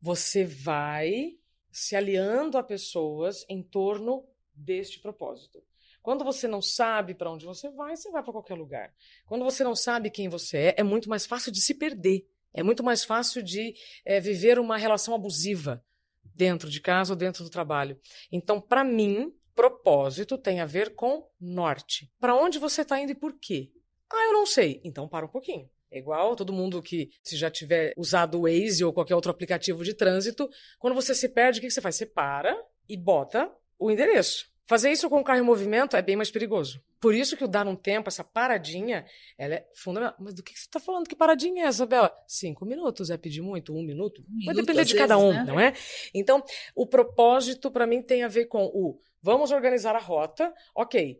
[0.00, 1.38] você vai
[1.72, 5.62] se aliando a pessoas em torno deste propósito.
[6.08, 8.94] Quando você não sabe para onde você vai, você vai para qualquer lugar.
[9.26, 12.26] Quando você não sabe quem você é, é muito mais fácil de se perder.
[12.54, 13.74] É muito mais fácil de
[14.06, 15.84] é, viver uma relação abusiva
[16.24, 18.00] dentro de casa ou dentro do trabalho.
[18.32, 22.10] Então, para mim, propósito tem a ver com norte.
[22.18, 23.70] Para onde você está indo e por quê?
[24.10, 24.80] Ah, eu não sei.
[24.82, 25.68] Então, para um pouquinho.
[25.90, 29.84] É igual todo mundo que, se já tiver usado o Waze ou qualquer outro aplicativo
[29.84, 31.96] de trânsito, quando você se perde, o que você faz?
[31.96, 34.56] Você para e bota o endereço.
[34.68, 36.78] Fazer isso com o carro em movimento é bem mais perigoso.
[37.00, 39.06] Por isso que o dar um tempo, essa paradinha,
[39.38, 40.14] ela é fundamental.
[40.20, 41.08] Mas do que você está falando?
[41.08, 42.14] Que paradinha é essa, Bela?
[42.26, 43.74] Cinco minutos, é pedir muito?
[43.74, 44.22] Um minuto?
[44.30, 45.44] Um Vai depender de cada um, né?
[45.44, 45.72] não é?
[46.12, 46.44] Então,
[46.76, 51.18] o propósito, para mim, tem a ver com o vamos organizar a rota, ok,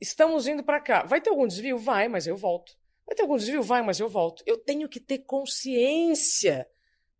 [0.00, 1.04] estamos indo para cá.
[1.04, 1.76] Vai ter algum desvio?
[1.76, 2.72] Vai, mas eu volto.
[3.06, 3.62] Vai ter algum desvio?
[3.62, 4.42] Vai, mas eu volto.
[4.46, 6.66] Eu tenho que ter consciência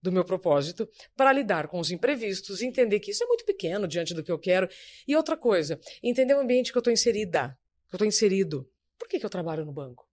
[0.03, 4.13] do meu propósito para lidar com os imprevistos, entender que isso é muito pequeno diante
[4.13, 4.69] do que eu quero.
[5.07, 7.57] E outra coisa, entender o ambiente que eu estou inserida,
[7.89, 8.69] que eu estou inserido.
[8.99, 10.07] Por que, que eu trabalho no banco?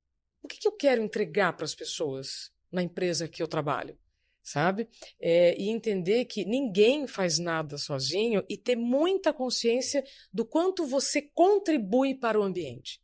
[0.43, 3.97] O que, que eu quero entregar para as pessoas na empresa que eu trabalho?
[4.41, 4.87] Sabe?
[5.19, 11.21] É, e entender que ninguém faz nada sozinho e ter muita consciência do quanto você
[11.21, 12.99] contribui para o ambiente.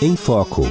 [0.00, 0.62] Em Foco.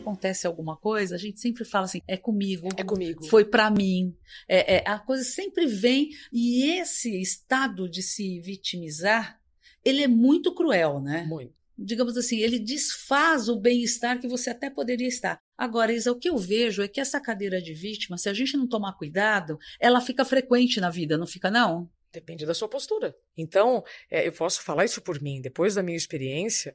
[0.00, 2.68] Acontece alguma coisa, a gente sempre fala assim: é comigo.
[2.76, 3.24] É comigo.
[3.26, 4.16] Foi para mim.
[4.48, 6.10] É, é, a coisa sempre vem.
[6.32, 9.40] E esse estado de se vitimizar,
[9.84, 11.24] ele é muito cruel, né?
[11.24, 11.54] Muito.
[11.82, 15.38] Digamos assim, ele desfaz o bem-estar que você até poderia estar.
[15.56, 18.54] Agora, Isa, o que eu vejo é que essa cadeira de vítima, se a gente
[18.54, 21.90] não tomar cuidado, ela fica frequente na vida, não fica, não?
[22.12, 23.16] Depende da sua postura.
[23.36, 25.40] Então, é, eu posso falar isso por mim.
[25.40, 26.74] Depois da minha experiência,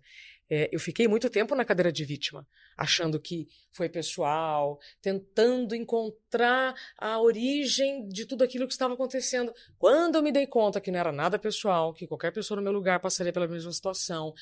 [0.50, 6.76] é, eu fiquei muito tempo na cadeira de vítima, achando que foi pessoal, tentando encontrar
[6.98, 9.54] a origem de tudo aquilo que estava acontecendo.
[9.78, 12.72] Quando eu me dei conta que não era nada pessoal, que qualquer pessoa no meu
[12.72, 14.34] lugar passaria pela mesma situação,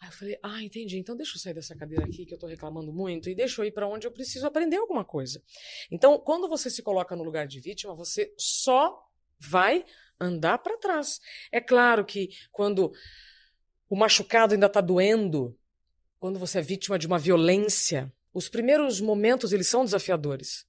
[0.00, 2.48] aí eu falei: ah, entendi, então deixa eu sair dessa cadeira aqui que eu estou
[2.48, 5.40] reclamando muito e deixa eu ir para onde eu preciso aprender alguma coisa.
[5.90, 9.06] Então, quando você se coloca no lugar de vítima, você só
[9.38, 9.84] vai
[10.20, 11.20] andar para trás.
[11.52, 12.92] É claro que quando
[13.88, 15.56] o machucado ainda está doendo,
[16.18, 20.66] quando você é vítima de uma violência, os primeiros momentos eles são desafiadores.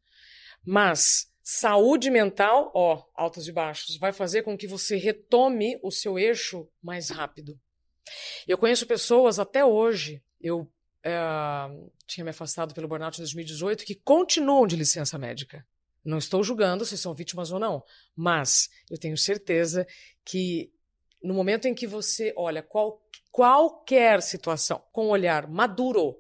[0.66, 6.20] Mas Saúde mental, ó, altos e baixos, vai fazer com que você retome o seu
[6.20, 7.60] eixo mais rápido.
[8.48, 10.72] Eu conheço pessoas até hoje, eu
[11.04, 11.12] é,
[12.06, 15.66] tinha me afastado pelo burnout em 2018, que continuam de licença médica.
[16.06, 17.84] Não estou julgando se são vítimas ou não,
[18.16, 19.88] mas eu tenho certeza
[20.24, 20.72] que
[21.20, 26.18] no momento em que você olha qual, qualquer situação com um olhar maduro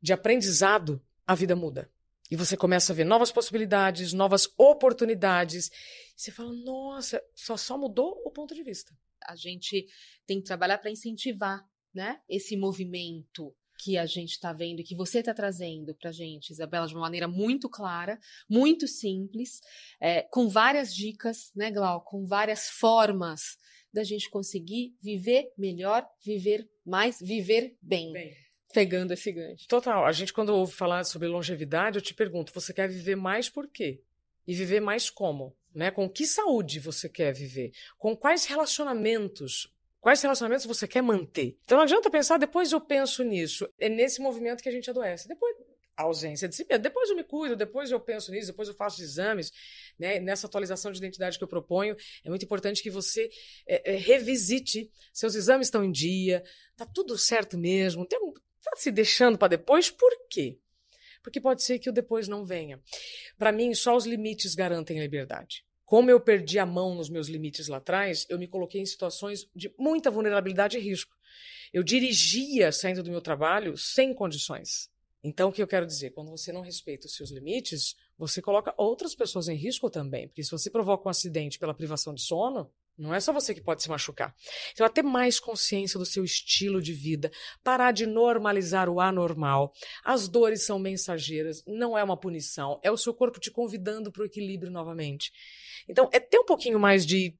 [0.00, 1.90] de aprendizado, a vida muda.
[2.30, 5.70] E você começa a ver novas possibilidades, novas oportunidades.
[6.16, 8.96] Você fala, nossa, só, só mudou o ponto de vista.
[9.26, 9.86] A gente
[10.26, 14.94] tem que trabalhar para incentivar né, esse movimento que a gente está vendo e que
[14.94, 19.60] você está trazendo para a gente, Isabela, de uma maneira muito clara, muito simples,
[19.98, 23.56] é, com várias dicas, né, Glau, com várias formas
[23.92, 28.12] da gente conseguir viver melhor, viver mais, viver bem.
[28.12, 28.34] bem.
[28.72, 29.66] Pegando esse gancho.
[29.66, 30.06] Total.
[30.06, 33.68] A gente, quando ouve falar sobre longevidade, eu te pergunto: você quer viver mais por
[33.68, 34.00] quê?
[34.46, 35.56] E viver mais como?
[35.74, 35.90] Né?
[35.90, 37.72] Com que saúde você quer viver?
[37.98, 41.58] Com quais relacionamentos Quais relacionamentos você quer manter?
[41.62, 43.68] Então não adianta pensar, depois eu penso nisso.
[43.78, 45.28] É nesse movimento que a gente adoece.
[45.28, 45.54] Depois,
[46.02, 46.82] ausência de si mesmo.
[46.82, 49.52] Depois eu me cuido, depois eu penso nisso, depois eu faço exames.
[49.98, 50.20] Né?
[50.20, 53.30] Nessa atualização de identidade que eu proponho, é muito importante que você
[53.66, 54.90] é, é, revisite.
[55.12, 56.42] Seus exames estão em dia,
[56.76, 58.06] tá tudo certo mesmo.
[58.06, 58.18] Tem,
[58.62, 60.58] tá se deixando para depois, por quê?
[61.22, 62.80] Porque pode ser que o depois não venha.
[63.38, 65.64] Para mim, só os limites garantem a liberdade.
[65.84, 69.48] Como eu perdi a mão nos meus limites lá atrás, eu me coloquei em situações
[69.54, 71.16] de muita vulnerabilidade e risco.
[71.72, 74.88] Eu dirigia saindo do meu trabalho sem condições.
[75.22, 76.10] Então, o que eu quero dizer?
[76.10, 80.28] Quando você não respeita os seus limites, você coloca outras pessoas em risco também.
[80.28, 83.60] Porque se você provoca um acidente pela privação de sono, não é só você que
[83.60, 84.34] pode se machucar.
[84.72, 87.30] Então, ter mais consciência do seu estilo de vida,
[87.62, 89.72] parar de normalizar o anormal.
[90.04, 94.22] As dores são mensageiras, não é uma punição, é o seu corpo te convidando para
[94.22, 95.32] o equilíbrio novamente.
[95.88, 97.34] Então, é ter um pouquinho mais de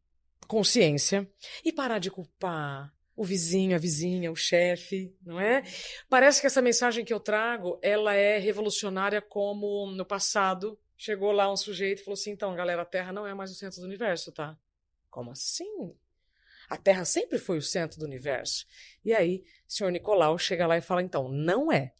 [0.47, 1.31] consciência
[1.65, 5.63] e parar de culpar o vizinho, a vizinha, o chefe, não é?
[6.09, 11.53] Parece que essa mensagem que eu trago, ela é revolucionária como no passado chegou lá
[11.53, 13.87] um sujeito e falou assim: "Então, galera, a Terra não é mais o centro do
[13.87, 14.59] universo, tá?"
[15.11, 15.95] Como assim?
[16.67, 18.65] A Terra sempre foi o centro do universo.
[19.05, 21.93] E aí, o senhor Nicolau chega lá e fala: "Então, não é.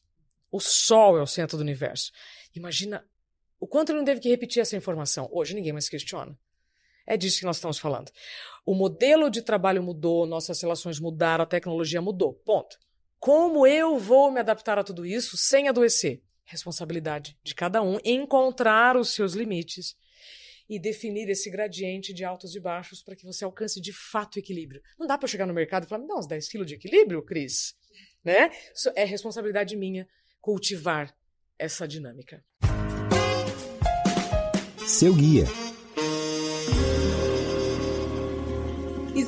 [0.51, 2.13] O Sol é o centro do universo."
[2.55, 3.07] Imagina
[3.59, 5.29] o quanto ele não teve que repetir essa informação?
[5.31, 6.35] Hoje ninguém mais questiona.
[7.07, 8.11] É disso que nós estamos falando.
[8.65, 12.35] O modelo de trabalho mudou, nossas relações mudaram, a tecnologia mudou.
[12.35, 12.79] Ponto.
[13.19, 16.23] Como eu vou me adaptar a tudo isso sem adoecer?
[16.45, 19.95] Responsabilidade de cada um encontrar os seus limites
[20.69, 24.81] e definir esse gradiente de altos e baixos para que você alcance de fato equilíbrio.
[24.99, 27.23] Não dá para chegar no mercado e falar, me dá uns 10 quilos de equilíbrio,
[27.25, 27.75] Cris.
[28.25, 28.51] Né?
[28.75, 30.09] Isso é responsabilidade minha
[30.41, 31.15] cultivar
[31.59, 32.43] essa dinâmica
[34.91, 35.45] seu guia.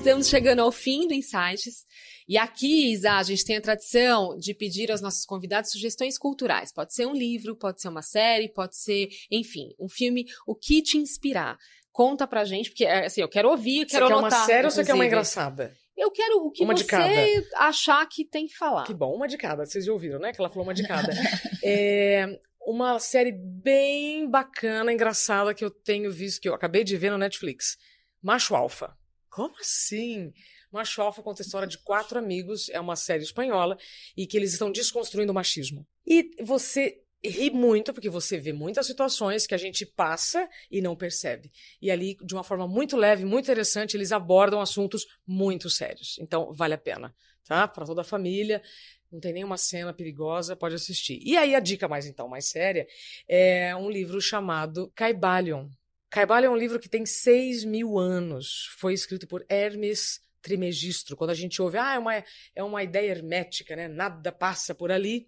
[0.03, 1.87] Estamos chegando ao fim do Insights.
[2.29, 6.73] E aqui, Isa, a gente tem a tradição de pedir aos nossos convidados sugestões culturais.
[6.73, 10.27] Pode ser um livro, pode ser uma série, pode ser, enfim, um filme.
[10.45, 11.57] O que te inspirar?
[11.93, 14.31] Conta pra gente, porque assim, eu quero ouvir, quero você anotar.
[14.31, 15.73] Quer uma série ou você quer uma engraçada?
[15.97, 18.83] Eu quero o que uma você achar que tem que falar.
[18.83, 19.65] Que bom, uma de cada.
[19.65, 20.33] Vocês já ouviram, né?
[20.33, 21.13] Que ela falou uma de cada.
[21.63, 27.13] é, uma série bem bacana, engraçada que eu tenho visto, que eu acabei de ver
[27.13, 27.77] no Netflix.
[28.21, 29.01] Macho Alfa.
[29.33, 30.31] Como assim?
[30.71, 33.79] Macho Alfa conta a história de quatro amigos, é uma série espanhola,
[34.15, 35.87] e que eles estão desconstruindo o machismo.
[36.07, 40.95] E você ri muito, porque você vê muitas situações que a gente passa e não
[40.95, 41.51] percebe.
[41.81, 46.19] E ali, de uma forma muito leve, muito interessante, eles abordam assuntos muito sérios.
[46.21, 47.15] Então, vale a pena,
[47.47, 47.67] tá?
[47.67, 48.63] Para toda a família
[49.11, 51.21] não tem nenhuma cena perigosa, pode assistir.
[51.23, 52.87] E aí a dica mais então, mais séria,
[53.29, 55.69] é um livro chamado Caibalion.
[56.13, 58.69] Caibalion é um livro que tem 6 mil anos.
[58.77, 61.17] Foi escrito por Hermes Trimegistro.
[61.17, 63.89] Quando a gente ouve, ah, é uma, é uma ideia hermética, né?
[63.89, 65.27] Nada passa por ali.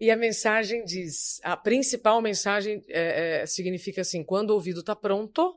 [0.00, 4.96] E a mensagem diz, a principal mensagem é, é, significa assim, quando o ouvido está
[4.96, 5.56] pronto,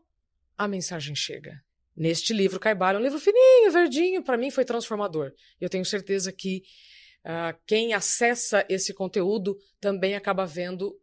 [0.56, 1.60] a mensagem chega.
[1.98, 5.34] Neste livro, Caibalion, um livro fininho, verdinho, para mim foi transformador.
[5.60, 6.62] Eu tenho certeza que
[7.26, 10.96] uh, quem acessa esse conteúdo também acaba vendo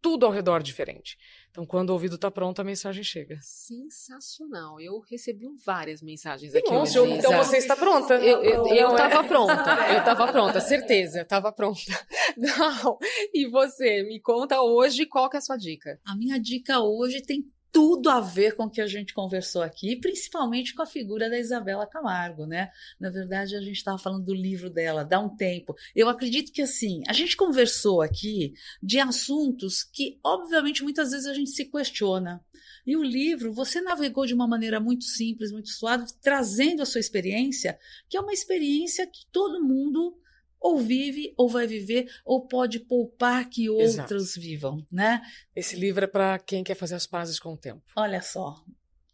[0.00, 1.16] tudo ao redor diferente.
[1.50, 3.38] Então, quando o ouvido está pronto, a mensagem chega.
[3.42, 4.80] Sensacional.
[4.80, 6.70] Eu recebi várias mensagens aqui.
[6.70, 8.14] Nossa, hoje, então você está pronta.
[8.14, 9.88] Eu estava pronta.
[9.92, 11.22] Eu estava pronta, certeza.
[11.22, 11.80] Estava pronta.
[12.36, 12.98] Não.
[13.34, 16.00] E você, me conta hoje qual que é a sua dica.
[16.04, 19.96] A minha dica hoje tem tudo a ver com o que a gente conversou aqui,
[19.96, 22.70] principalmente com a figura da Isabela Camargo, né?
[22.98, 25.74] Na verdade, a gente estava falando do livro dela, Dá um Tempo.
[25.94, 31.34] Eu acredito que, assim, a gente conversou aqui de assuntos que, obviamente, muitas vezes a
[31.34, 32.44] gente se questiona.
[32.86, 37.00] E o livro, você navegou de uma maneira muito simples, muito suave, trazendo a sua
[37.00, 40.16] experiência, que é uma experiência que todo mundo
[40.60, 44.40] ou vive, ou vai viver, ou pode poupar que outros Exato.
[44.40, 45.22] vivam, né?
[45.56, 47.82] Esse livro é para quem quer fazer as pazes com o tempo.
[47.96, 48.62] Olha só,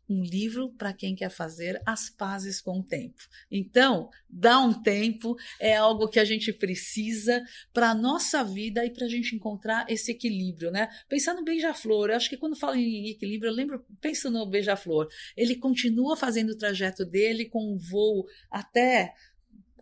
[0.09, 3.23] um livro para quem quer fazer as pazes com o tempo.
[3.51, 7.43] Então, dá um tempo é algo que a gente precisa
[7.73, 10.89] para a nossa vida e para a gente encontrar esse equilíbrio, né?
[11.09, 15.09] Pensar no beija-flor, eu acho que quando falo em equilíbrio, eu lembro, penso no beija-flor.
[15.37, 19.13] Ele continua fazendo o trajeto dele com um voo até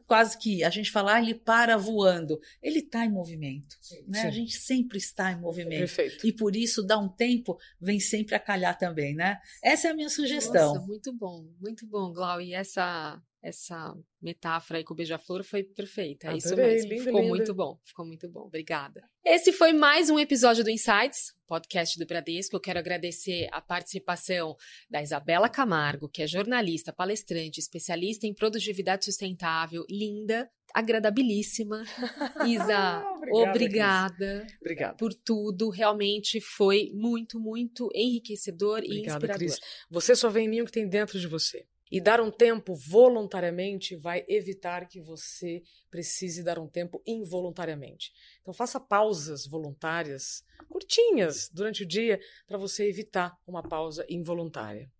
[0.06, 2.40] quase que a gente fala, ah, ele para voando.
[2.62, 3.76] Ele está em movimento.
[3.80, 4.22] Sim, né?
[4.22, 4.26] Sim.
[4.26, 5.78] A gente sempre está em movimento.
[5.78, 6.26] Perfeito.
[6.26, 9.38] E por isso, dá um tempo, vem sempre a calhar também, né?
[9.62, 10.74] Essa é a minha sugestão.
[10.74, 12.40] Nossa, muito bom, muito bom, Glau.
[12.40, 16.32] E essa, essa metáfora aí com o beija-flor foi perfeita.
[16.32, 16.90] É isso mesmo.
[16.90, 17.28] Lindo, ficou lindo.
[17.28, 17.78] muito bom.
[17.84, 18.40] Ficou muito bom.
[18.46, 19.06] Obrigada.
[19.22, 22.56] Esse foi mais um episódio do Insights, podcast do Bradesco.
[22.56, 24.56] Eu quero agradecer a participação
[24.90, 31.82] da Isabela Camargo, que é jornalista, palestrante, especialista em produtividade sustentável, linda, agradabilíssima.
[32.48, 35.68] Isa, obrigada, obrigada por tudo.
[35.68, 39.36] Realmente foi muito, muito enriquecedor Obrigada, e inspirador.
[39.36, 39.60] Cris.
[39.90, 41.66] Você só vê em mim o que tem dentro de você.
[41.94, 48.12] E dar um tempo voluntariamente vai evitar que você precise dar um tempo involuntariamente.
[48.40, 52.18] Então faça pausas voluntárias, curtinhas, durante o dia,
[52.48, 54.90] para você evitar uma pausa involuntária.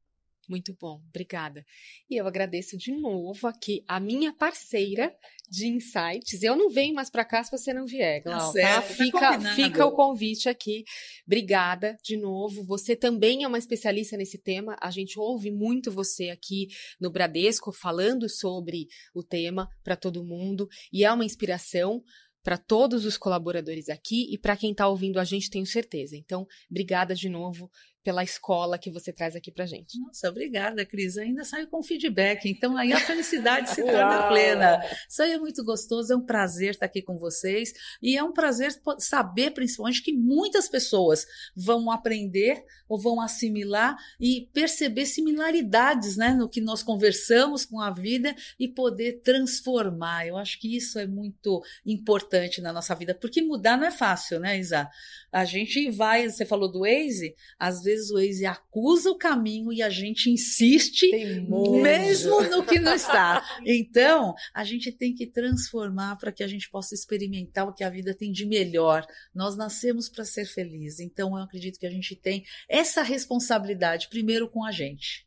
[0.49, 1.65] Muito bom, obrigada.
[2.09, 5.15] E eu agradeço de novo aqui a minha parceira
[5.49, 6.43] de insights.
[6.43, 8.83] Eu não venho mais para cá se você não vier, tá Glau, tá?
[8.83, 10.85] Fica, tá fica o convite aqui.
[11.27, 12.65] Obrigada de novo.
[12.65, 14.77] Você também é uma especialista nesse tema.
[14.81, 16.69] A gente ouve muito você aqui
[17.01, 22.03] no Bradesco falando sobre o tema para todo mundo e é uma inspiração
[22.45, 26.15] para todos os colaboradores aqui e para quem está ouvindo a gente, tenho certeza.
[26.15, 27.71] Então, obrigada de novo
[28.05, 29.99] pela escola que você traz aqui pra gente.
[29.99, 31.17] Nossa, obrigada, Cris.
[31.17, 34.79] Ainda saio com feedback, então aí a felicidade se torna plena.
[35.09, 38.33] Isso aí é muito gostoso, é um prazer estar aqui com vocês e é um
[38.33, 41.27] prazer saber, principalmente, que muitas pessoas
[41.57, 47.91] vão aprender ou vão assimilar e perceber similaridades né, no que nós conversamos com a
[47.91, 50.27] vida e poder transformar.
[50.27, 54.39] Eu acho que isso é muito importante na nossa vida, porque mudar não é fácil,
[54.39, 54.91] né, Isa?
[55.33, 59.73] A gente vai, você falou do Waze, às vezes vezes o Waze acusa o caminho
[59.73, 61.81] e a gente insiste Teimoso.
[61.81, 63.45] mesmo no que não está.
[63.67, 67.91] Então, a gente tem que transformar para que a gente possa experimentar o que a
[67.91, 69.07] vida tem de melhor.
[69.35, 71.01] Nós nascemos para ser felizes.
[71.01, 75.27] Então, eu acredito que a gente tem essa responsabilidade primeiro com a gente.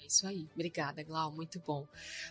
[0.00, 0.48] É isso aí.
[0.54, 1.32] Obrigada, Glau.
[1.32, 1.86] Muito bom.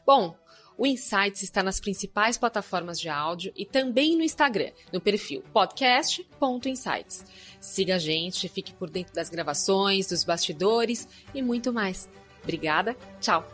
[0.06, 0.38] Bom,
[0.82, 7.24] o Insights está nas principais plataformas de áudio e também no Instagram, no perfil podcast.insights.
[7.60, 12.10] Siga a gente, fique por dentro das gravações, dos bastidores e muito mais.
[12.42, 13.48] Obrigada, tchau!